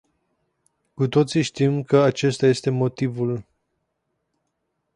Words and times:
Cu 0.93 1.07
toții 1.07 1.41
știm 1.41 1.83
că 1.83 2.01
acesta 2.01 2.45
este 2.47 2.69
motivul. 2.69 3.45